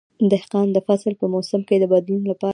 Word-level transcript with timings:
دهقان 0.31 0.67
د 0.73 0.77
فصل 0.87 1.13
په 1.21 1.25
موسم 1.33 1.61
کې 1.67 1.75
د 1.79 1.83
بدلون 1.93 2.21
لپاره 2.31 2.39
تیار 2.39 2.47
وي. 2.47 2.49